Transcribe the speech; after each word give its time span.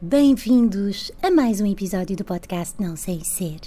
Bem-vindos 0.00 1.12
a 1.22 1.30
mais 1.30 1.60
um 1.60 1.66
episódio 1.66 2.16
do 2.16 2.24
podcast 2.24 2.74
Não 2.82 2.96
Sei 2.96 3.20
Ser. 3.24 3.60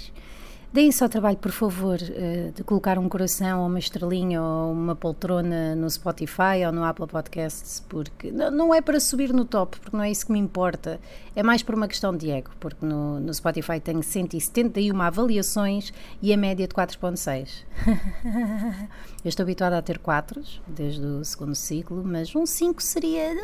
Deem 0.70 0.92
só 0.92 1.08
trabalho, 1.08 1.38
por 1.38 1.50
favor, 1.50 1.98
eh, 2.00 2.52
de 2.54 2.62
colocar 2.62 2.98
um 2.98 3.08
coração 3.08 3.62
ou 3.62 3.66
uma 3.66 3.78
estrelinha 3.78 4.40
ou 4.40 4.70
uma 4.70 4.94
poltrona 4.94 5.74
no 5.74 5.90
Spotify 5.90 6.66
ou 6.66 6.70
no 6.70 6.84
Apple 6.84 7.06
Podcasts, 7.06 7.80
porque 7.88 8.30
não 8.30 8.74
é 8.74 8.82
para 8.82 9.00
subir 9.00 9.32
no 9.32 9.46
top, 9.46 9.80
porque 9.80 9.96
não 9.96 10.04
é 10.04 10.10
isso 10.10 10.26
que 10.26 10.32
me 10.32 10.38
importa. 10.38 11.00
É 11.34 11.42
mais 11.42 11.62
por 11.62 11.74
uma 11.74 11.88
questão 11.88 12.14
de 12.14 12.30
ego, 12.30 12.50
porque 12.60 12.84
no, 12.84 13.18
no 13.18 13.32
Spotify 13.32 13.80
tenho 13.80 14.02
171 14.02 15.00
avaliações 15.00 15.92
e 16.20 16.32
a 16.32 16.36
média 16.36 16.68
de 16.68 16.74
4.6. 16.74 17.64
Eu 19.24 19.28
estou 19.28 19.44
habituada 19.44 19.78
a 19.78 19.82
ter 19.82 19.98
4 19.98 20.42
desde 20.66 21.04
o 21.04 21.24
segundo 21.24 21.54
ciclo, 21.54 22.04
mas 22.04 22.36
um 22.36 22.44
5 22.44 22.82
seria 22.82 23.34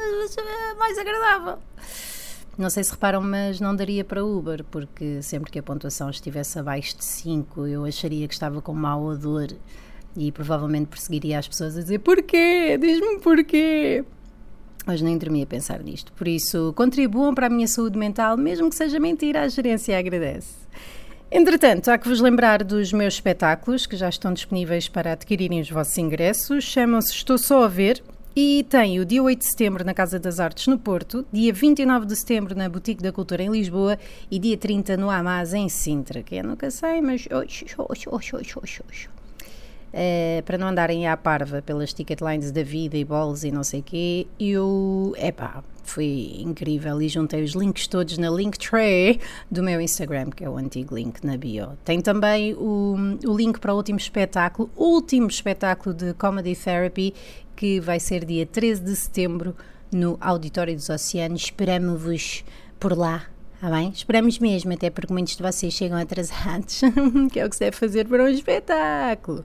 mais 0.78 0.98
agradável. 0.98 1.58
Não 2.56 2.70
sei 2.70 2.84
se 2.84 2.92
reparam, 2.92 3.20
mas 3.20 3.60
não 3.60 3.74
daria 3.74 4.04
para 4.04 4.24
Uber, 4.24 4.62
porque 4.70 5.20
sempre 5.22 5.50
que 5.50 5.58
a 5.58 5.62
pontuação 5.62 6.08
estivesse 6.08 6.56
abaixo 6.56 6.96
de 6.96 7.04
5, 7.04 7.66
eu 7.66 7.84
acharia 7.84 8.28
que 8.28 8.34
estava 8.34 8.62
com 8.62 8.72
mau 8.72 9.02
odor 9.04 9.48
e 10.16 10.30
provavelmente 10.30 10.86
perseguiria 10.86 11.40
as 11.40 11.48
pessoas 11.48 11.76
a 11.76 11.80
dizer 11.80 11.98
porquê? 11.98 12.78
Diz-me 12.80 13.18
porquê? 13.18 14.04
Mas 14.86 15.02
nem 15.02 15.18
dormi 15.18 15.42
a 15.42 15.46
pensar 15.46 15.82
nisto. 15.82 16.12
Por 16.12 16.28
isso, 16.28 16.72
contribuam 16.76 17.34
para 17.34 17.46
a 17.46 17.50
minha 17.50 17.66
saúde 17.66 17.98
mental, 17.98 18.36
mesmo 18.36 18.70
que 18.70 18.76
seja 18.76 19.00
mentira, 19.00 19.42
a 19.42 19.48
gerência 19.48 19.98
agradece. 19.98 20.54
Entretanto, 21.32 21.90
há 21.90 21.98
que 21.98 22.08
vos 22.08 22.20
lembrar 22.20 22.62
dos 22.62 22.92
meus 22.92 23.14
espetáculos 23.14 23.86
que 23.86 23.96
já 23.96 24.08
estão 24.08 24.32
disponíveis 24.32 24.88
para 24.88 25.12
adquirirem 25.12 25.60
os 25.60 25.68
vossos 25.68 25.98
ingressos. 25.98 26.62
Chamam-se 26.62 27.12
Estou 27.12 27.36
Só 27.36 27.64
a 27.64 27.68
Ver 27.68 28.00
e 28.36 28.64
tem 28.68 28.98
o 28.98 29.04
dia 29.04 29.22
8 29.22 29.38
de 29.38 29.46
setembro 29.46 29.84
na 29.84 29.94
Casa 29.94 30.18
das 30.18 30.40
Artes 30.40 30.66
no 30.66 30.76
Porto, 30.76 31.24
dia 31.32 31.52
29 31.52 32.06
de 32.06 32.16
setembro 32.16 32.54
na 32.54 32.68
Boutique 32.68 33.02
da 33.02 33.12
Cultura 33.12 33.44
em 33.44 33.50
Lisboa 33.50 33.96
e 34.30 34.38
dia 34.40 34.56
30 34.56 34.96
no 34.96 35.08
Amaz 35.08 35.54
em 35.54 35.68
Sintra, 35.68 36.22
que 36.22 36.34
eu 36.34 36.42
nunca 36.42 36.70
sei, 36.70 37.00
mas. 37.00 37.28
É, 39.92 40.42
para 40.44 40.58
não 40.58 40.66
andarem 40.66 41.06
à 41.06 41.16
parva 41.16 41.62
pelas 41.62 41.92
ticket 41.92 42.20
lines 42.20 42.50
da 42.50 42.64
vida 42.64 42.96
e 42.96 43.04
bolos 43.04 43.44
e 43.44 43.52
não 43.52 43.62
sei 43.62 43.78
o 43.78 43.82
quê, 43.84 44.26
eu. 44.40 45.14
Epá, 45.16 45.62
foi 45.94 46.38
incrível 46.40 47.00
e 47.00 47.08
juntei 47.08 47.44
os 47.44 47.52
links 47.52 47.86
todos 47.86 48.18
na 48.18 48.28
Linktree 48.28 49.20
do 49.48 49.62
meu 49.62 49.80
Instagram, 49.80 50.30
que 50.30 50.44
é 50.44 50.50
o 50.50 50.56
antigo 50.56 50.96
link 50.96 51.24
na 51.24 51.36
bio. 51.36 51.78
Tem 51.84 52.00
também 52.00 52.52
o, 52.54 52.96
o 53.24 53.36
link 53.36 53.60
para 53.60 53.72
o 53.72 53.76
último 53.76 53.98
espetáculo, 53.98 54.68
último 54.76 55.28
espetáculo 55.28 55.94
de 55.94 56.12
Comedy 56.14 56.56
Therapy, 56.56 57.14
que 57.54 57.78
vai 57.78 58.00
ser 58.00 58.24
dia 58.24 58.44
13 58.44 58.82
de 58.82 58.96
setembro 58.96 59.54
no 59.92 60.18
Auditório 60.20 60.74
dos 60.74 60.90
Oceanos. 60.90 61.44
Esperamos-vos 61.44 62.44
por 62.80 62.98
lá. 62.98 63.26
Tá 63.60 63.70
bem? 63.70 63.90
Esperamos 63.90 64.40
mesmo, 64.40 64.72
até 64.72 64.90
porque 64.90 65.12
muitos 65.12 65.36
de 65.36 65.42
vocês 65.44 65.72
chegam 65.72 65.96
atrasados, 65.96 66.80
que 67.32 67.38
é 67.38 67.46
o 67.46 67.48
que 67.48 67.54
se 67.54 67.60
deve 67.60 67.76
fazer 67.76 68.08
para 68.08 68.24
um 68.24 68.28
espetáculo. 68.28 69.44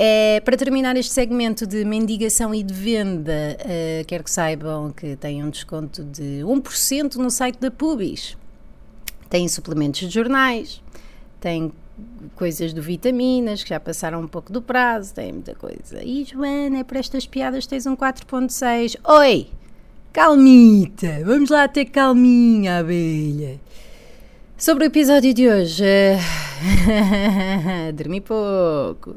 É, 0.00 0.38
para 0.44 0.56
terminar 0.56 0.96
este 0.96 1.12
segmento 1.12 1.66
de 1.66 1.84
mendigação 1.84 2.54
e 2.54 2.62
de 2.62 2.72
venda, 2.72 3.58
uh, 3.58 4.06
quero 4.06 4.22
que 4.22 4.30
saibam 4.30 4.92
que 4.92 5.16
tem 5.16 5.42
um 5.42 5.50
desconto 5.50 6.04
de 6.04 6.40
1% 6.44 7.16
no 7.16 7.28
site 7.28 7.58
da 7.58 7.68
Pubis. 7.68 8.36
Tem 9.28 9.48
suplementos 9.48 10.02
de 10.02 10.14
jornais, 10.14 10.80
tem 11.40 11.72
coisas 12.36 12.72
do 12.72 12.80
vitaminas 12.80 13.64
que 13.64 13.70
já 13.70 13.80
passaram 13.80 14.20
um 14.20 14.28
pouco 14.28 14.52
do 14.52 14.62
prazo, 14.62 15.12
tem 15.12 15.32
muita 15.32 15.56
coisa. 15.56 16.00
E 16.04 16.24
Joana, 16.24 16.84
para 16.84 17.00
estas 17.00 17.26
piadas 17.26 17.66
tens 17.66 17.84
um 17.84 17.96
4.6. 17.96 18.94
Oi! 19.02 19.48
Calmita! 20.12 21.24
Vamos 21.24 21.50
lá 21.50 21.66
ter 21.66 21.86
calminha, 21.86 22.78
abelha. 22.78 23.58
Sobre 24.58 24.82
o 24.82 24.88
episódio 24.88 25.32
de 25.32 25.48
hoje, 25.48 25.84
dormi 27.94 28.20
pouco. 28.20 29.14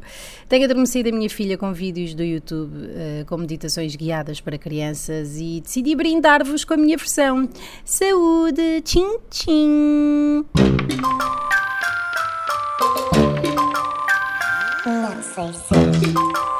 Tenho 0.47 0.65
adormecido 0.65 1.09
a 1.09 1.11
minha 1.11 1.31
filha 1.31 1.57
com 1.57 1.73
vídeos 1.73 2.13
do 2.13 2.23
YouTube 2.23 2.75
uh, 2.75 3.25
com 3.25 3.37
meditações 3.37 3.95
guiadas 3.95 4.39
para 4.39 4.55
crianças 4.59 5.39
e 5.39 5.59
decidi 5.59 5.95
brindar-vos 5.95 6.63
com 6.63 6.75
a 6.75 6.77
minha 6.77 6.95
versão. 6.95 7.49
Saúde! 7.83 8.81
Tchim, 8.81 9.17
tchim! 9.31 10.45
Não 14.85 15.23
sei 15.23 15.53
se. 15.53 16.50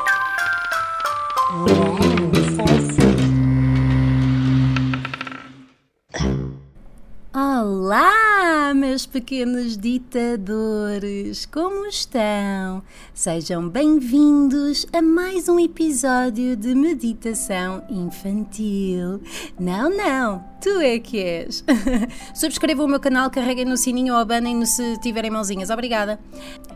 Meus 8.92 9.06
pequenos 9.06 9.78
ditadores! 9.78 11.46
Como 11.46 11.86
estão? 11.86 12.84
Sejam 13.14 13.70
bem-vindos 13.70 14.86
a 14.92 15.02
mais 15.02 15.48
um 15.48 15.58
episódio 15.58 16.58
de 16.58 16.76
meditação 16.76 17.86
infantil. 17.90 19.22
Não, 19.58 19.90
não, 19.90 20.44
tu 20.60 20.82
é 20.82 21.00
que 21.00 21.20
és! 21.20 21.64
Subscrevam 22.36 22.86
o 22.86 22.90
meu 22.90 23.00
canal, 23.00 23.32
carreguem 23.32 23.64
no 23.64 23.78
sininho 23.78 24.14
ou 24.14 24.20
abanem-no 24.20 24.66
se 24.66 25.00
tiverem 25.00 25.32
mãozinhas. 25.32 25.70
Obrigada! 25.70 26.20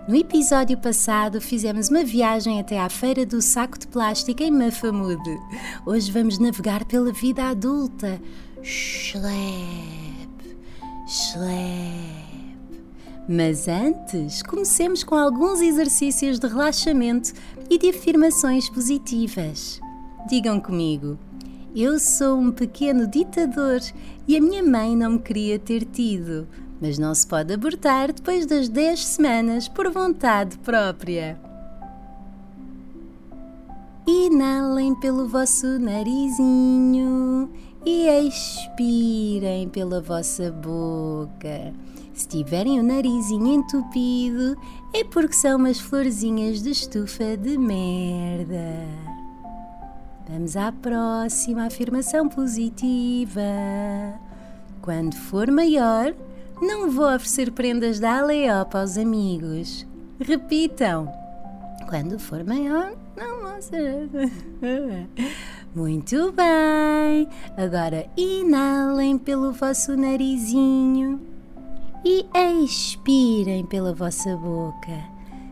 No 0.08 0.16
episódio 0.16 0.78
passado 0.78 1.42
fizemos 1.42 1.90
uma 1.90 2.06
viagem 2.06 2.62
até 2.62 2.80
à 2.80 2.88
Feira 2.88 3.26
do 3.26 3.42
Saco 3.42 3.78
de 3.78 3.88
Plástico 3.88 4.42
em 4.42 4.52
Mafamude. 4.52 5.38
Hoje 5.86 6.10
vamos 6.14 6.40
navegar 6.40 6.86
pela 6.86 7.12
vida 7.12 7.44
adulta. 7.44 8.22
Schlep 8.64 10.06
Schlep. 11.08 11.85
Mas 13.28 13.68
antes, 13.68 14.44
comecemos 14.44 15.04
com 15.04 15.16
alguns 15.16 15.60
exercícios 15.60 16.38
de 16.38 16.48
relaxamento 16.48 17.34
e 17.70 17.78
de 17.78 17.90
afirmações 17.90 18.70
positivas. 18.70 19.80
Digam 20.30 20.60
comigo: 20.60 21.18
Eu 21.76 22.00
sou 22.00 22.38
um 22.38 22.52
pequeno 22.52 23.08
ditador 23.08 23.82
e 24.28 24.38
a 24.38 24.42
minha 24.42 24.64
mãe 24.64 24.96
não 24.96 25.14
me 25.14 25.20
queria 25.20 25.58
ter 25.58 25.86
tido, 25.86 26.48
mas 26.80 27.00
não 27.00 27.16
se 27.16 27.26
pode 27.26 27.52
abortar 27.52 28.14
depois 28.14 28.46
das 28.46 28.70
10 28.70 29.04
semanas 29.04 29.68
por 29.68 29.92
vontade 29.92 30.58
própria. 30.60 31.40
Inalem 34.08 34.94
pelo 34.94 35.28
vosso 35.28 35.80
narizinho 35.80 37.50
e 37.84 38.08
expirem 38.08 39.68
pela 39.68 40.00
vossa 40.00 40.52
boca. 40.52 41.74
Se 42.16 42.30
tiverem 42.30 42.80
o 42.80 42.84
narizinho 42.84 43.56
entupido, 43.56 44.58
é 44.94 45.04
porque 45.04 45.34
são 45.34 45.58
umas 45.58 45.82
florzinhas 45.82 46.64
de 46.64 46.72
estufa 46.72 47.36
de 47.36 47.58
merda. 47.58 48.88
Vamos 50.26 50.56
à 50.56 50.72
próxima 50.72 51.66
afirmação 51.66 52.30
positiva. 52.30 53.42
Quando 54.82 55.14
for 55.14 55.52
maior, 55.52 56.16
não 56.62 56.90
vou 56.90 57.14
oferecer 57.14 57.52
prendas 57.52 58.00
da 58.00 58.20
Aleopa 58.20 58.80
aos 58.80 58.98
amigos. 58.98 59.86
Repitam. 60.18 61.12
Quando 61.90 62.18
for 62.18 62.46
maior, 62.46 62.94
não 63.18 63.46
ser. 63.62 64.10
Muito 65.76 66.32
bem! 66.32 67.28
Agora 67.58 68.08
inalem 68.16 69.18
pelo 69.18 69.52
vosso 69.52 69.98
narizinho 69.98 71.35
e 72.06 72.28
expirem 72.64 73.66
pela 73.66 73.92
vossa 73.92 74.38
boca. 74.38 75.04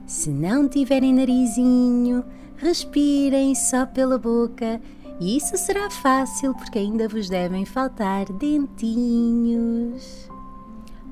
Se 0.05 0.29
não 0.29 0.69
tiverem 0.69 1.11
narizinho, 1.11 2.23
respirem 2.57 3.55
só 3.55 3.87
pela 3.87 4.19
boca. 4.19 4.79
E 5.19 5.35
isso 5.37 5.57
será 5.57 5.89
fácil 5.89 6.53
porque 6.53 6.77
ainda 6.77 7.07
vos 7.07 7.27
devem 7.27 7.65
faltar 7.65 8.25
dentinhos. 8.33 10.29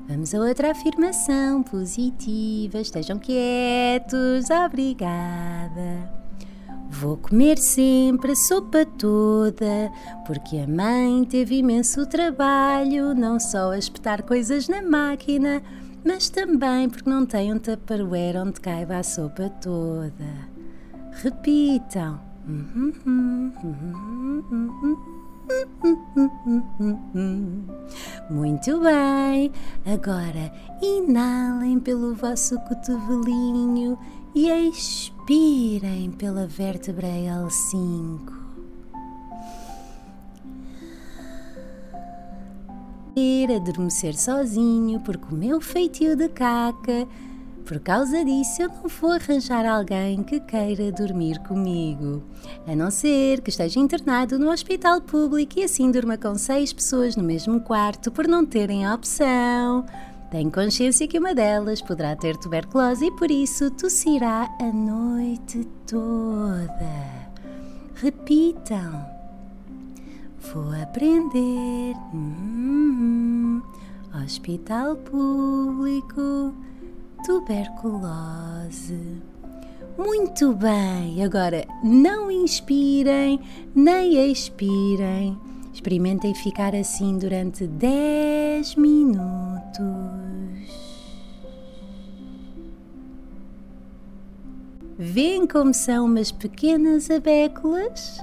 Vamos 0.08 0.34
a 0.34 0.38
outra 0.38 0.70
afirmação 0.70 1.62
positiva. 1.62 2.78
Estejam 2.78 3.18
quietos. 3.18 4.48
Obrigada. 4.50 6.21
Vou 7.00 7.16
comer 7.16 7.56
sempre 7.58 8.32
a 8.32 8.36
sopa 8.36 8.84
toda, 8.84 9.90
porque 10.26 10.58
a 10.58 10.68
mãe 10.68 11.24
teve 11.24 11.56
imenso 11.58 12.06
trabalho, 12.06 13.14
não 13.14 13.40
só 13.40 13.72
a 13.72 13.78
espetar 13.78 14.22
coisas 14.22 14.68
na 14.68 14.82
máquina, 14.82 15.62
mas 16.04 16.28
também 16.28 16.90
porque 16.90 17.08
não 17.08 17.24
tem 17.24 17.52
um 17.52 17.58
tupperware 17.58 18.36
onde 18.36 18.60
caiba 18.60 18.98
a 18.98 19.02
sopa 19.02 19.48
toda. 19.48 20.12
Repitam. 21.22 22.20
Muito 28.30 28.80
bem, 28.80 29.50
agora 29.86 30.52
inalem 30.80 31.80
pelo 31.80 32.14
vosso 32.14 32.58
cotovelinho 32.60 33.98
e 34.34 34.48
expirem 34.48 35.11
pela 36.18 36.46
vértebra 36.46 37.06
L5. 37.08 38.42
adormecer 43.56 44.16
sozinho 44.16 45.00
porque 45.00 45.32
o 45.32 45.36
meu 45.36 45.60
feitio 45.60 46.16
de 46.16 46.28
caca. 46.28 47.06
Por 47.64 47.78
causa 47.78 48.24
disso, 48.24 48.62
eu 48.62 48.68
não 48.68 48.88
vou 48.88 49.12
arranjar 49.12 49.64
alguém 49.64 50.22
que 50.24 50.40
queira 50.40 50.90
dormir 50.90 51.38
comigo. 51.40 52.22
A 52.66 52.74
não 52.74 52.90
ser 52.90 53.40
que 53.40 53.50
esteja 53.50 53.78
internado 53.78 54.38
no 54.38 54.50
hospital 54.50 55.00
público 55.00 55.60
e 55.60 55.64
assim 55.64 55.90
durma 55.90 56.18
com 56.18 56.36
seis 56.36 56.72
pessoas 56.72 57.14
no 57.14 57.22
mesmo 57.22 57.60
quarto 57.60 58.10
por 58.10 58.26
não 58.26 58.44
terem 58.44 58.84
a 58.84 58.94
opção. 58.94 59.86
Tenho 60.32 60.50
consciência 60.50 61.06
que 61.06 61.18
uma 61.18 61.34
delas 61.34 61.82
poderá 61.82 62.16
ter 62.16 62.38
tuberculose 62.38 63.04
e 63.04 63.10
por 63.10 63.30
isso 63.30 63.70
tossirá 63.70 64.48
a 64.58 64.72
noite 64.72 65.62
toda. 65.86 66.72
Repitam. 67.96 69.04
Vou 70.40 70.72
aprender. 70.82 71.94
Hum, 72.14 73.60
hospital 74.24 74.96
público. 74.96 76.54
Tuberculose. 77.26 79.20
Muito 79.98 80.54
bem. 80.54 81.22
Agora 81.22 81.66
não 81.84 82.30
inspirem 82.30 83.38
nem 83.74 84.32
expirem. 84.32 85.36
Experimentem 85.74 86.34
ficar 86.34 86.74
assim 86.74 87.18
durante 87.18 87.66
10 87.66 88.76
minutos. 88.76 89.51
Vêem 94.98 95.46
como 95.46 95.72
são 95.72 96.04
umas 96.04 96.30
pequenas 96.30 97.10
abéculas? 97.10 98.20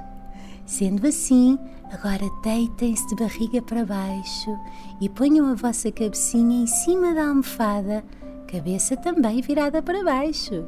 Sendo 0.64 1.06
assim, 1.06 1.58
agora 1.92 2.24
deitem-se 2.42 3.06
de 3.08 3.16
barriga 3.16 3.60
para 3.60 3.84
baixo 3.84 4.56
e 5.00 5.08
ponham 5.08 5.46
a 5.46 5.54
vossa 5.54 5.90
cabecinha 5.90 6.62
em 6.62 6.66
cima 6.66 7.12
da 7.12 7.28
almofada, 7.28 8.04
cabeça 8.46 8.96
também 8.96 9.40
virada 9.40 9.82
para 9.82 10.04
baixo. 10.04 10.64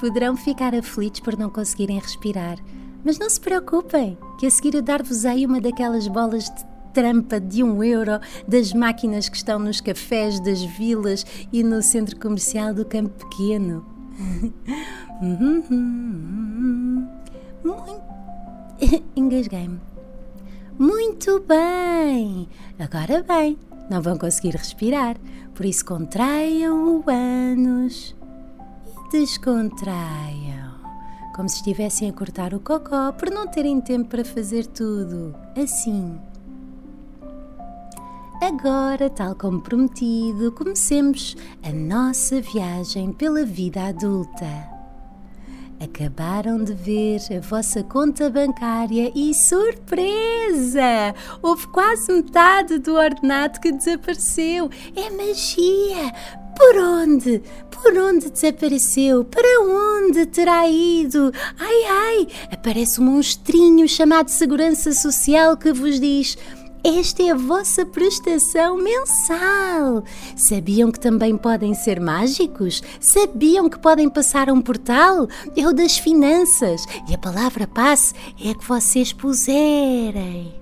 Poderão 0.00 0.36
ficar 0.36 0.74
aflitos 0.74 1.20
por 1.20 1.36
não 1.36 1.50
conseguirem 1.50 1.98
respirar, 1.98 2.58
mas 3.04 3.18
não 3.18 3.28
se 3.28 3.40
preocupem, 3.40 4.16
que 4.38 4.46
a 4.46 4.50
seguir 4.50 4.74
eu 4.74 4.82
dar-vos-ei 4.82 5.44
uma 5.44 5.60
daquelas 5.60 6.08
bolas 6.08 6.44
de 6.44 6.64
trampa 6.92 7.40
de 7.40 7.62
um 7.62 7.82
euro 7.82 8.20
das 8.46 8.72
máquinas 8.72 9.28
que 9.28 9.36
estão 9.36 9.58
nos 9.58 9.80
cafés 9.80 10.40
das 10.40 10.62
vilas 10.62 11.24
e 11.52 11.62
no 11.62 11.82
centro 11.82 12.18
comercial 12.18 12.74
do 12.74 12.84
Campo 12.84 13.26
Pequeno. 13.26 13.84
Muito 17.62 18.10
Engasguei-me. 19.16 19.80
Muito 20.78 21.40
bem! 21.40 22.48
Agora 22.78 23.22
bem, 23.22 23.58
não 23.90 24.00
vão 24.00 24.16
conseguir 24.16 24.56
respirar, 24.56 25.16
por 25.54 25.66
isso 25.66 25.84
contraiam 25.84 26.96
o 26.96 27.04
ânus 27.06 28.16
e 28.86 29.18
descontraiam, 29.18 30.74
como 31.36 31.48
se 31.48 31.56
estivessem 31.56 32.08
a 32.08 32.12
cortar 32.12 32.54
o 32.54 32.60
cocó 32.60 33.12
por 33.12 33.30
não 33.30 33.46
terem 33.46 33.80
tempo 33.80 34.08
para 34.08 34.24
fazer 34.24 34.66
tudo. 34.66 35.34
Assim. 35.54 36.18
Agora, 38.40 39.10
tal 39.10 39.34
como 39.34 39.60
prometido, 39.60 40.50
comecemos 40.52 41.36
a 41.62 41.70
nossa 41.70 42.40
viagem 42.40 43.12
pela 43.12 43.44
vida 43.44 43.88
adulta. 43.88 44.80
Acabaram 45.78 46.64
de 46.64 46.72
ver 46.72 47.20
a 47.36 47.40
vossa 47.40 47.82
conta 47.82 48.30
bancária 48.30 49.12
e 49.14 49.34
surpresa! 49.34 51.14
Houve 51.42 51.66
quase 51.68 52.10
metade 52.12 52.78
do 52.78 52.94
ordenado 52.94 53.60
que 53.60 53.72
desapareceu. 53.72 54.70
É 54.96 55.10
magia! 55.10 56.12
Por 56.56 56.76
onde? 56.76 57.42
Por 57.70 57.96
onde 57.96 58.30
desapareceu? 58.30 59.24
Para 59.24 59.60
onde 59.62 60.26
terá 60.26 60.66
ido? 60.66 61.30
Ai 61.58 61.84
ai! 61.84 62.28
Aparece 62.52 63.00
um 63.00 63.04
monstrinho 63.04 63.86
chamado 63.88 64.28
Segurança 64.28 64.92
Social 64.92 65.56
que 65.56 65.72
vos 65.72 65.98
diz: 65.98 66.36
esta 66.82 67.22
é 67.22 67.30
a 67.30 67.34
vossa 67.34 67.84
prestação 67.84 68.76
mensal. 68.76 70.02
Sabiam 70.36 70.90
que 70.90 71.00
também 71.00 71.36
podem 71.36 71.74
ser 71.74 72.00
mágicos? 72.00 72.82
Sabiam 73.00 73.68
que 73.68 73.78
podem 73.78 74.08
passar 74.08 74.50
um 74.50 74.60
portal? 74.60 75.28
É 75.56 75.66
o 75.66 75.72
das 75.72 75.98
finanças. 75.98 76.84
E 77.08 77.14
a 77.14 77.18
palavra 77.18 77.66
passe 77.66 78.14
é 78.42 78.50
a 78.50 78.54
que 78.54 78.66
vocês 78.66 79.12
puserem. 79.12 80.60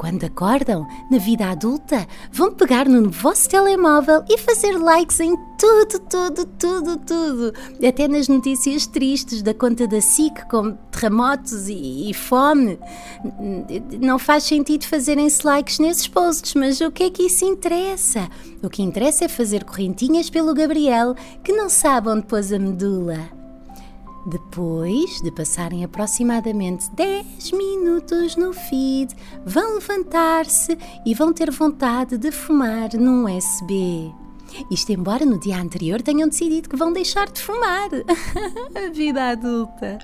Quando 0.00 0.24
acordam, 0.24 0.88
na 1.10 1.18
vida 1.18 1.50
adulta, 1.50 2.08
vão 2.32 2.54
pegar 2.54 2.88
no 2.88 3.10
vosso 3.10 3.46
telemóvel 3.50 4.24
e 4.30 4.38
fazer 4.38 4.78
likes 4.78 5.20
em 5.20 5.36
tudo, 5.58 5.98
tudo, 6.08 6.46
tudo, 6.58 6.96
tudo. 6.96 7.52
Até 7.86 8.08
nas 8.08 8.26
notícias 8.26 8.86
tristes 8.86 9.42
da 9.42 9.52
conta 9.52 9.86
da 9.86 10.00
SIC, 10.00 10.48
como 10.48 10.78
terremotos 11.00 11.68
e, 11.68 12.10
e 12.10 12.14
fome. 12.14 12.78
Não 14.00 14.18
faz 14.18 14.44
sentido 14.44 14.86
fazerem-se 14.86 15.46
likes 15.46 15.78
nesses 15.78 16.06
posts, 16.06 16.54
mas 16.54 16.80
o 16.80 16.90
que 16.90 17.04
é 17.04 17.10
que 17.10 17.24
isso 17.24 17.44
interessa? 17.44 18.28
O 18.62 18.68
que 18.68 18.82
interessa 18.82 19.24
é 19.24 19.28
fazer 19.28 19.64
correntinhas 19.64 20.28
pelo 20.28 20.54
Gabriel, 20.54 21.14
que 21.42 21.52
não 21.52 21.68
sabe 21.68 22.08
onde 22.10 22.26
pôs 22.26 22.52
a 22.52 22.58
medula. 22.58 23.18
Depois 24.26 25.22
de 25.22 25.32
passarem 25.32 25.82
aproximadamente 25.82 26.90
10 26.94 27.52
minutos 27.52 28.36
no 28.36 28.52
feed, 28.52 29.14
vão 29.46 29.76
levantar-se 29.76 30.76
e 31.06 31.14
vão 31.14 31.32
ter 31.32 31.50
vontade 31.50 32.18
de 32.18 32.30
fumar 32.30 32.92
num 32.92 33.24
USB. 33.24 34.12
Isto 34.70 34.92
embora 34.92 35.24
no 35.24 35.38
dia 35.38 35.56
anterior 35.56 36.02
tenham 36.02 36.28
decidido 36.28 36.68
que 36.68 36.76
vão 36.76 36.92
deixar 36.92 37.30
de 37.30 37.40
fumar. 37.40 37.88
A 38.74 38.92
vida 38.92 39.30
adulta. 39.30 39.98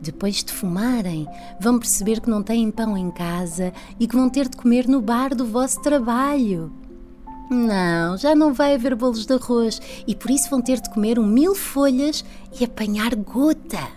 Depois 0.00 0.42
de 0.42 0.52
fumarem, 0.52 1.26
vão 1.60 1.78
perceber 1.78 2.20
que 2.20 2.30
não 2.30 2.42
têm 2.42 2.70
pão 2.70 2.96
em 2.96 3.10
casa 3.10 3.72
e 3.98 4.06
que 4.06 4.16
vão 4.16 4.30
ter 4.30 4.48
de 4.48 4.56
comer 4.56 4.88
no 4.88 5.02
bar 5.02 5.34
do 5.34 5.44
vosso 5.44 5.80
trabalho. 5.82 6.72
Não, 7.50 8.16
já 8.16 8.34
não 8.34 8.54
vai 8.54 8.74
haver 8.74 8.94
bolos 8.94 9.26
de 9.26 9.34
arroz 9.34 9.80
e 10.06 10.14
por 10.14 10.30
isso 10.30 10.48
vão 10.48 10.62
ter 10.62 10.80
de 10.80 10.88
comer 10.88 11.18
um 11.18 11.26
mil 11.26 11.54
folhas 11.54 12.24
e 12.58 12.64
apanhar 12.64 13.14
gota. 13.14 13.88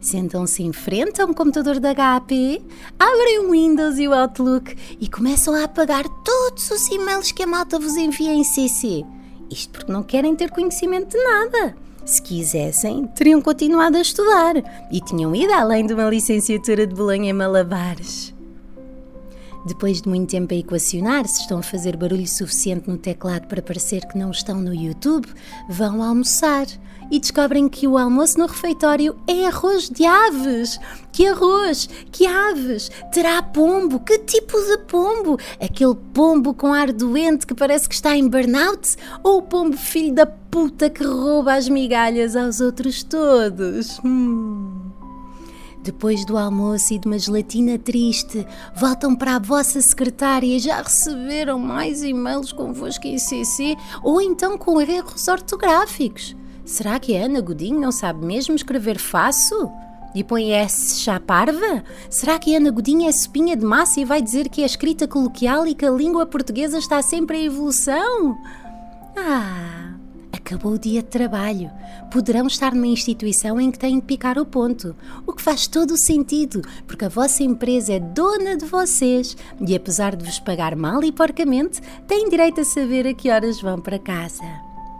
Sentam-se 0.00 0.62
em 0.62 0.72
frente 0.72 1.20
a 1.20 1.26
um 1.26 1.34
computador 1.34 1.78
da 1.78 1.92
HP, 1.92 2.62
abrem 2.98 3.40
o 3.40 3.50
Windows 3.50 3.98
e 3.98 4.08
o 4.08 4.14
Outlook 4.14 4.74
e 4.98 5.06
começam 5.06 5.54
a 5.54 5.64
apagar 5.64 6.08
todos 6.24 6.70
os 6.70 6.88
e-mails 6.88 7.32
que 7.32 7.42
a 7.42 7.46
malta 7.46 7.78
vos 7.78 7.96
envia 7.96 8.32
em 8.32 8.42
CC. 8.42 9.04
Isto 9.50 9.70
porque 9.72 9.92
não 9.92 10.02
querem 10.02 10.34
ter 10.34 10.50
conhecimento 10.50 11.10
de 11.10 11.22
nada. 11.22 11.76
Se 12.04 12.20
quisessem, 12.20 13.06
teriam 13.08 13.40
continuado 13.40 13.96
a 13.96 14.00
estudar 14.00 14.56
e 14.90 15.00
tinham 15.00 15.34
ido 15.34 15.52
além 15.52 15.86
de 15.86 15.94
uma 15.94 16.08
licenciatura 16.08 16.86
de 16.86 16.94
Bolonha 16.94 17.30
em 17.30 17.32
Malabares. 17.32 18.34
Depois 19.66 20.00
de 20.00 20.08
muito 20.08 20.30
tempo 20.30 20.54
a 20.54 20.56
equacionar 20.56 21.26
se 21.26 21.42
estão 21.42 21.58
a 21.58 21.62
fazer 21.62 21.96
barulho 21.96 22.26
suficiente 22.26 22.88
no 22.88 22.96
teclado 22.96 23.46
para 23.46 23.60
parecer 23.62 24.06
que 24.06 24.18
não 24.18 24.30
estão 24.30 24.60
no 24.60 24.74
YouTube, 24.74 25.28
vão 25.68 26.02
almoçar 26.02 26.66
e 27.10 27.18
descobrem 27.18 27.68
que 27.68 27.86
o 27.88 27.98
almoço 27.98 28.38
no 28.38 28.46
refeitório 28.46 29.16
é 29.26 29.46
arroz 29.46 29.90
de 29.90 30.04
aves. 30.06 30.78
Que 31.12 31.26
arroz? 31.26 31.88
Que 32.10 32.26
aves? 32.26 32.90
Terá 33.12 33.42
pombo? 33.42 34.00
Que 34.00 34.18
tipo 34.18 34.56
de 34.58 34.78
pombo? 34.86 35.36
Aquele 35.60 35.96
pombo 36.14 36.54
com 36.54 36.72
ar 36.72 36.92
doente 36.92 37.46
que 37.46 37.54
parece 37.54 37.88
que 37.88 37.94
está 37.94 38.16
em 38.16 38.28
burnout? 38.28 38.96
Ou 39.22 39.38
o 39.38 39.42
pombo 39.42 39.76
filho 39.76 40.14
da 40.14 40.26
puta 40.26 40.88
que 40.88 41.02
rouba 41.04 41.54
as 41.54 41.68
migalhas 41.68 42.36
aos 42.36 42.60
outros 42.60 43.02
todos? 43.02 43.98
Hum. 44.04 44.89
Depois 45.82 46.26
do 46.26 46.36
almoço 46.36 46.92
e 46.92 46.98
de 46.98 47.06
uma 47.06 47.18
gelatina 47.18 47.78
triste, 47.78 48.46
voltam 48.76 49.16
para 49.16 49.36
a 49.36 49.38
vossa 49.38 49.80
secretária 49.80 50.58
já 50.58 50.82
receberam 50.82 51.58
mais 51.58 52.02
e-mails 52.02 52.52
convosco 52.52 53.06
em 53.06 53.18
CC 53.18 53.76
ou 54.02 54.20
então 54.20 54.58
com 54.58 54.80
erros 54.80 55.26
ortográficos. 55.26 56.36
Será 56.66 56.98
que 57.00 57.16
a 57.16 57.24
Ana 57.24 57.40
Godinho 57.40 57.80
não 57.80 57.90
sabe 57.90 58.24
mesmo 58.24 58.54
escrever 58.54 58.98
fácil? 58.98 59.72
E 60.14 60.22
põe 60.22 60.52
S 60.52 61.00
chá 61.00 61.18
parva? 61.18 61.82
Será 62.10 62.38
que 62.38 62.54
a 62.54 62.58
Ana 62.58 62.70
Godinho 62.70 63.08
é 63.08 63.12
supinha 63.12 63.56
de 63.56 63.64
massa 63.64 64.00
e 64.00 64.04
vai 64.04 64.20
dizer 64.20 64.48
que 64.48 64.62
a 64.62 64.66
escrita 64.66 65.08
coloquial 65.08 65.66
e 65.66 65.74
que 65.74 65.86
a 65.86 65.90
língua 65.90 66.26
portuguesa 66.26 66.78
está 66.78 67.00
sempre 67.00 67.38
em 67.38 67.46
evolução? 67.46 68.36
Ah! 69.16 69.99
Acabou 70.50 70.72
o 70.72 70.78
dia 70.80 71.00
de 71.00 71.08
trabalho. 71.08 71.70
Poderão 72.10 72.48
estar 72.48 72.74
numa 72.74 72.88
instituição 72.88 73.60
em 73.60 73.70
que 73.70 73.78
têm 73.78 74.00
de 74.00 74.04
picar 74.04 74.36
o 74.36 74.44
ponto, 74.44 74.96
o 75.24 75.32
que 75.32 75.40
faz 75.40 75.68
todo 75.68 75.92
o 75.92 75.96
sentido, 75.96 76.60
porque 76.88 77.04
a 77.04 77.08
vossa 77.08 77.44
empresa 77.44 77.92
é 77.92 78.00
dona 78.00 78.56
de 78.56 78.64
vocês 78.64 79.36
e, 79.64 79.76
apesar 79.76 80.16
de 80.16 80.24
vos 80.24 80.40
pagar 80.40 80.74
mal 80.74 81.04
e 81.04 81.12
porcamente, 81.12 81.80
têm 82.08 82.28
direito 82.28 82.62
a 82.62 82.64
saber 82.64 83.06
a 83.06 83.14
que 83.14 83.30
horas 83.30 83.60
vão 83.60 83.80
para 83.80 83.96
casa. 83.96 84.42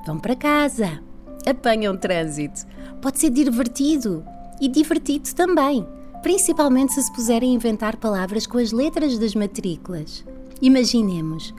Vão 0.07 0.21
para 0.21 0.37
casa. 0.37 1.03
Apanham 1.45 1.97
trânsito. 1.97 2.65
Pode 3.03 3.19
ser 3.19 3.31
divertido 3.31 4.25
e 4.61 4.69
divertido 4.69 5.35
também, 5.35 5.85
principalmente 6.23 6.93
se 6.93 7.03
se 7.03 7.13
puserem 7.13 7.51
a 7.51 7.55
inventar 7.57 7.97
palavras 7.97 8.47
com 8.47 8.59
as 8.59 8.71
letras 8.71 9.19
das 9.19 9.35
matrículas. 9.35 10.25
Imaginemos 10.63 11.53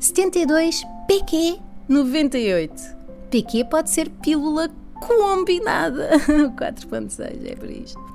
72 0.00 0.82
PQ 1.06 1.58
98. 1.86 3.03
PQ 3.34 3.64
pode 3.64 3.90
ser 3.90 4.08
pílula 4.08 4.70
combinada. 4.94 6.10
4.6 6.56 7.50
é 7.50 7.56
por 7.56 7.68
isto. 7.68 8.14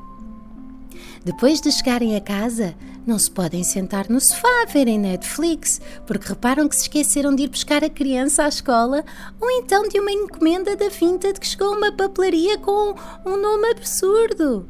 Depois 1.25 1.59
de 1.59 1.69
chegarem 1.73 2.15
a 2.15 2.21
casa, 2.21 2.73
não 3.05 3.19
se 3.19 3.29
podem 3.29 3.61
sentar 3.61 4.09
no 4.09 4.21
sofá 4.21 4.47
a 4.63 4.65
verem 4.65 4.97
Netflix, 4.97 5.81
porque 6.07 6.29
reparam 6.29 6.69
que 6.69 6.75
se 6.77 6.83
esqueceram 6.83 7.35
de 7.35 7.43
ir 7.43 7.49
buscar 7.49 7.83
a 7.83 7.89
criança 7.89 8.45
à 8.45 8.47
escola 8.47 9.03
ou 9.41 9.51
então 9.51 9.89
de 9.89 9.99
uma 9.99 10.09
encomenda 10.09 10.77
da 10.77 10.88
Vinta 10.88 11.33
de 11.33 11.39
que 11.41 11.47
chegou 11.47 11.75
uma 11.75 11.91
papelaria 11.91 12.57
com 12.57 12.95
um 13.25 13.35
nome 13.35 13.71
absurdo. 13.71 14.69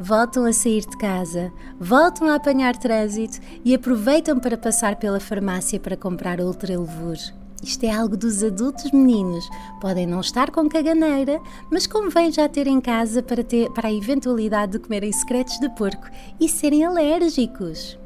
Voltam 0.00 0.46
a 0.46 0.54
sair 0.54 0.86
de 0.86 0.96
casa, 0.96 1.52
voltam 1.78 2.28
a 2.28 2.36
apanhar 2.36 2.78
trânsito 2.78 3.40
e 3.62 3.74
aproveitam 3.74 4.38
para 4.38 4.56
passar 4.56 4.96
pela 4.96 5.20
farmácia 5.20 5.78
para 5.78 5.98
comprar 5.98 6.40
outra 6.40 6.78
levure. 6.78 7.45
Isto 7.62 7.84
é 7.84 7.90
algo 7.90 8.16
dos 8.16 8.42
adultos 8.42 8.90
meninos. 8.92 9.48
Podem 9.80 10.06
não 10.06 10.20
estar 10.20 10.50
com 10.50 10.68
caganeira, 10.68 11.40
mas 11.70 11.86
convém 11.86 12.30
já 12.30 12.48
ter 12.48 12.66
em 12.66 12.80
casa 12.80 13.22
para, 13.22 13.42
ter, 13.42 13.70
para 13.70 13.88
a 13.88 13.92
eventualidade 13.92 14.72
de 14.72 14.78
comerem 14.78 15.12
secretos 15.12 15.58
de 15.58 15.68
porco 15.70 16.06
e 16.38 16.48
serem 16.48 16.84
alérgicos. 16.84 17.98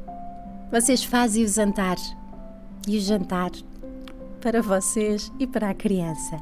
Vocês 0.71 1.03
fazem 1.03 1.43
o 1.43 1.47
jantar. 1.47 1.97
E 2.87 2.97
o 2.97 3.01
jantar 3.01 3.51
para 4.41 4.61
vocês 4.61 5.31
e 5.39 5.45
para 5.45 5.69
a 5.69 5.73
criança. 5.73 6.41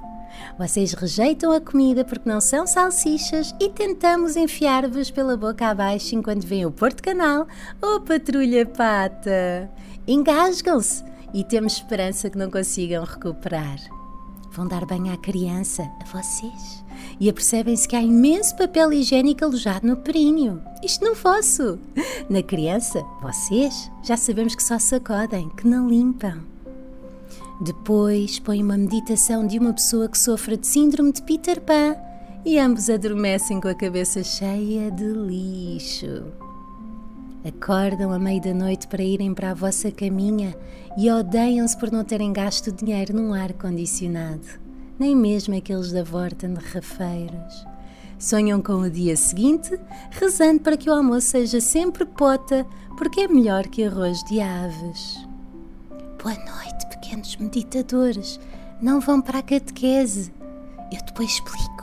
Vocês 0.58 0.94
rejeitam 0.94 1.52
a 1.52 1.60
comida 1.60 2.06
porque 2.06 2.30
não 2.30 2.40
são 2.40 2.66
salsichas 2.66 3.54
e 3.60 3.70
tentamos 3.70 4.36
enfiar-vos 4.36 5.12
pela 5.12 5.36
boca 5.36 5.68
abaixo 5.68 6.16
enquanto 6.16 6.46
vem 6.46 6.66
o 6.66 6.72
Porto 6.72 7.04
Canal 7.04 7.48
ou 7.82 7.98
a 7.98 8.00
Patrulha 8.00 8.66
Pata. 8.66 9.70
Engasgam-se 10.08 11.04
e 11.34 11.44
temos 11.44 11.74
esperança 11.74 12.30
que 12.30 12.38
não 12.38 12.50
consigam 12.50 13.04
recuperar. 13.04 13.80
Vão 14.52 14.68
dar 14.68 14.86
banho 14.86 15.14
à 15.14 15.18
criança, 15.18 15.84
a 16.02 16.06
vocês, 16.06 16.84
e 17.20 17.30
apercebem-se 17.30 17.88
que 17.88 17.96
há 17.96 18.02
imenso 18.02 18.56
papel 18.56 18.92
higiênico 18.92 19.46
alojado 19.46 19.88
no 19.88 19.98
períneo. 19.98 20.62
Isto 20.84 21.06
não 21.06 21.16
fosso. 21.16 21.78
Na 22.30 22.42
criança, 22.42 23.04
vocês, 23.22 23.92
já 24.04 24.18
sabemos 24.18 24.56
que 24.56 24.64
só 24.64 24.80
sacodem, 24.80 25.50
que 25.50 25.68
não 25.68 25.88
limpam. 25.88 26.42
Depois 27.62 28.40
põe 28.40 28.64
uma 28.64 28.78
meditação 28.78 29.46
de 29.46 29.60
uma 29.60 29.74
pessoa 29.74 30.08
que 30.08 30.18
sofre 30.18 30.58
de 30.58 30.66
síndrome 30.66 31.12
de 31.12 31.22
Peter 31.22 31.60
Pan 31.62 31.96
e 32.46 32.58
ambos 32.58 32.90
adormecem 32.90 33.60
com 33.60 33.68
a 33.68 33.76
cabeça 33.76 34.24
cheia 34.24 34.90
de 34.90 35.04
lixo. 35.04 36.49
Acordam 37.46 38.12
à 38.12 38.20
meia 38.20 38.42
da 38.42 38.54
noite 38.54 38.88
para 38.88 39.02
irem 39.02 39.34
para 39.34 39.52
a 39.52 39.54
vossa 39.54 39.90
caminha 39.90 40.54
e 40.98 41.10
odeiam-se 41.10 41.78
por 41.78 41.90
não 41.90 42.04
terem 42.04 42.34
gasto 42.34 42.70
dinheiro 42.70 43.16
num 43.16 43.34
ar-condicionado, 43.34 44.46
nem 45.00 45.16
mesmo 45.16 45.56
aqueles 45.56 45.94
da 45.94 46.04
Vorten 46.04 46.54
de 46.54 46.66
Rafeiros. 46.66 47.66
Sonham 48.18 48.62
com 48.62 48.82
o 48.82 48.90
dia 48.90 49.16
seguinte, 49.16 49.80
rezando 50.12 50.60
para 50.60 50.76
que 50.76 50.90
o 50.90 50.94
almoço 50.94 51.28
seja 51.28 51.62
sempre 51.62 52.06
pota, 52.06 52.68
porque 52.98 53.22
é 53.22 53.28
melhor 53.30 53.66
que 53.68 53.86
arroz 53.86 54.22
de 54.26 54.42
aves. 54.42 55.26
Boa 56.22 56.36
noite, 56.36 56.88
pequenos 56.90 57.38
meditadores. 57.38 58.38
Não 58.82 59.00
vão 59.00 59.22
para 59.22 59.40
a 59.40 59.44
catequese. 59.44 60.34
Eu 60.92 61.02
depois 61.06 61.30
explico-vos. 61.30 61.79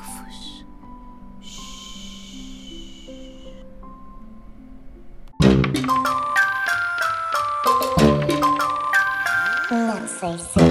Não 10.37 10.45
sei 10.45 10.49
se. 10.52 10.59
Não. 10.59 10.65